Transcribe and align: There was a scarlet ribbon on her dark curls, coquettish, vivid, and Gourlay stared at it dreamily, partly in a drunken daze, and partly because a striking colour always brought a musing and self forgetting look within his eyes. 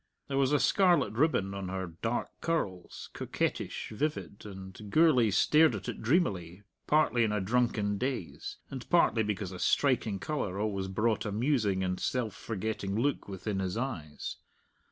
There 0.29 0.37
was 0.39 0.51
a 0.51 0.59
scarlet 0.59 1.13
ribbon 1.13 1.53
on 1.53 1.69
her 1.69 1.93
dark 2.01 2.31
curls, 2.41 3.11
coquettish, 3.13 3.91
vivid, 3.93 4.47
and 4.47 4.75
Gourlay 4.89 5.29
stared 5.29 5.75
at 5.75 5.87
it 5.87 6.01
dreamily, 6.01 6.63
partly 6.87 7.23
in 7.23 7.31
a 7.31 7.39
drunken 7.39 7.99
daze, 7.99 8.57
and 8.71 8.89
partly 8.89 9.21
because 9.21 9.51
a 9.51 9.59
striking 9.59 10.17
colour 10.17 10.59
always 10.59 10.87
brought 10.87 11.23
a 11.23 11.31
musing 11.31 11.83
and 11.83 11.99
self 11.99 12.33
forgetting 12.33 12.99
look 12.99 13.27
within 13.27 13.59
his 13.59 13.77
eyes. 13.77 14.37